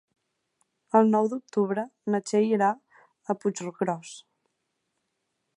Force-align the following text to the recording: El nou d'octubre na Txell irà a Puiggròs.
El 0.99 1.11
nou 1.15 1.29
d'octubre 1.33 1.83
na 2.15 2.21
Txell 2.29 2.49
irà 2.57 2.71
a 3.35 3.39
Puiggròs. 3.45 4.19